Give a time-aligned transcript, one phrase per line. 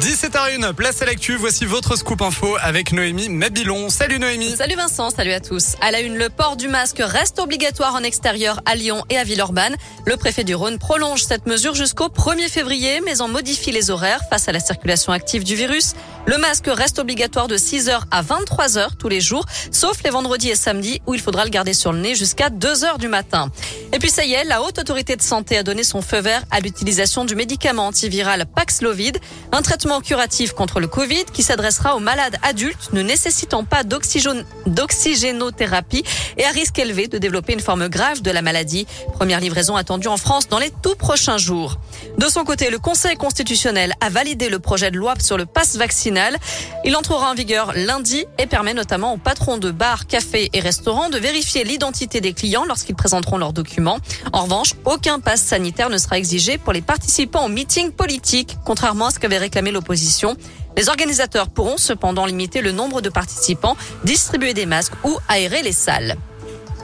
[0.00, 1.36] 17h01, place à l'actu.
[1.36, 3.88] Voici votre scoop info avec Noémie Mabilon.
[3.88, 4.54] Salut Noémie.
[4.56, 5.74] Salut Vincent, salut à tous.
[5.80, 9.24] À la une, le port du masque reste obligatoire en extérieur à Lyon et à
[9.24, 9.74] Villeurbanne.
[10.04, 14.22] Le préfet du Rhône prolonge cette mesure jusqu'au 1er février, mais en modifie les horaires
[14.30, 15.94] face à la circulation active du virus.
[16.26, 20.56] Le masque reste obligatoire de 6h à 23h tous les jours, sauf les vendredis et
[20.56, 23.50] samedis où il faudra le garder sur le nez jusqu'à 2h du matin.
[23.96, 26.44] Et puis ça y est, la haute autorité de santé a donné son feu vert
[26.50, 29.18] à l'utilisation du médicament antiviral Paxlovid,
[29.52, 36.04] un traitement curatif contre le Covid qui s'adressera aux malades adultes ne nécessitant pas d'oxygénothérapie
[36.36, 38.86] et à risque élevé de développer une forme grave de la maladie.
[39.14, 41.78] Première livraison attendue en France dans les tout prochains jours.
[42.18, 45.76] De son côté, le Conseil constitutionnel a validé le projet de loi sur le pass
[45.76, 46.36] vaccinal.
[46.84, 51.10] Il entrera en vigueur lundi et permet notamment aux patrons de bars, cafés et restaurants
[51.10, 53.98] de vérifier l'identité des clients lorsqu'ils présenteront leurs documents.
[54.32, 59.06] En revanche, aucun pass sanitaire ne sera exigé pour les participants aux meetings politiques, contrairement
[59.06, 60.36] à ce qu'avait réclamé l'opposition.
[60.76, 65.72] Les organisateurs pourront cependant limiter le nombre de participants, distribuer des masques ou aérer les
[65.72, 66.16] salles.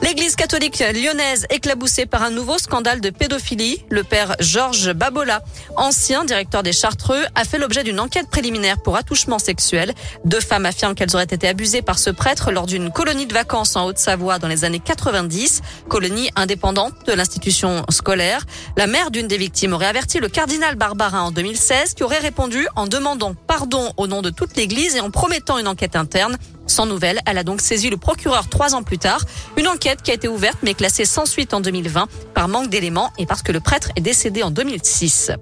[0.03, 3.85] L'église catholique lyonnaise éclaboussée par un nouveau scandale de pédophilie.
[3.89, 5.41] Le père Georges Babola,
[5.77, 9.93] ancien directeur des Chartreux, a fait l'objet d'une enquête préliminaire pour attouchement sexuel.
[10.25, 13.77] Deux femmes affirment qu'elles auraient été abusées par ce prêtre lors d'une colonie de vacances
[13.77, 18.41] en Haute-Savoie dans les années 90, colonie indépendante de l'institution scolaire.
[18.75, 22.67] La mère d'une des victimes aurait averti le cardinal Barbarin en 2016 qui aurait répondu
[22.75, 26.37] en demandant pardon au nom de toute l'église et en promettant une enquête interne.
[26.73, 29.21] Sans nouvelle, elle a donc saisi le procureur trois ans plus tard.
[29.57, 33.11] Une enquête qui a été ouverte mais classée sans suite en 2020 par manque d'éléments
[33.19, 35.33] et parce que le prêtre est décédé en 2006.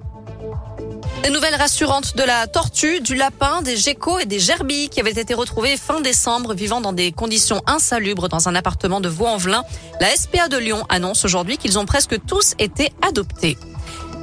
[1.24, 5.12] Des nouvelles rassurantes de la tortue, du lapin, des geckos et des gerbilles qui avaient
[5.12, 9.64] été retrouvés fin décembre vivant dans des conditions insalubres dans un appartement de Vaux-en-Velin.
[10.02, 13.58] La SPA de Lyon annonce aujourd'hui qu'ils ont presque tous été adoptés.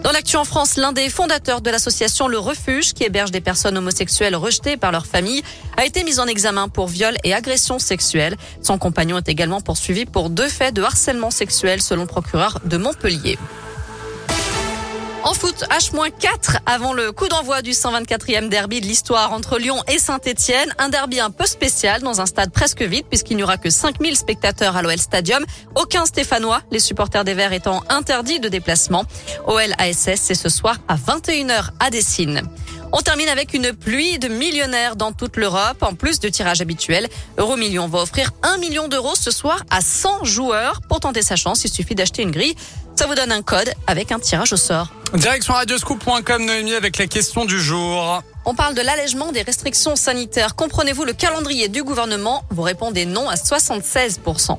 [0.03, 3.77] Dans l'actu en France, l'un des fondateurs de l'association Le Refuge, qui héberge des personnes
[3.77, 5.43] homosexuelles rejetées par leur famille,
[5.77, 8.37] a été mis en examen pour viol et agression sexuelle.
[8.63, 12.77] Son compagnon est également poursuivi pour deux faits de harcèlement sexuel selon le procureur de
[12.77, 13.39] Montpellier.
[15.25, 19.99] En foot, H-4 avant le coup d'envoi du 124e derby de l'histoire entre Lyon et
[19.99, 20.73] Saint-Etienne.
[20.79, 24.17] Un derby un peu spécial dans un stade presque vide puisqu'il n'y aura que 5000
[24.17, 25.45] spectateurs à l'OL Stadium.
[25.75, 29.05] Aucun Stéphanois, les supporters des Verts étant interdits de déplacement.
[29.47, 32.43] OL ASS, c'est ce soir à 21h à Dessine.
[32.93, 35.83] On termine avec une pluie de millionnaires dans toute l'Europe.
[35.83, 40.25] En plus du tirage habituel, Euromillion va offrir 1 million d'euros ce soir à 100
[40.25, 40.81] joueurs.
[40.89, 42.55] Pour tenter sa chance, il suffit d'acheter une grille.
[42.97, 44.89] Ça vous donne un code avec un tirage au sort.
[45.15, 48.23] Direction radioscoop.com, Noémie, avec la question du jour.
[48.45, 50.55] On parle de l'allègement des restrictions sanitaires.
[50.55, 52.45] Comprenez-vous le calendrier du gouvernement?
[52.51, 54.59] Vous répondez non à 76%.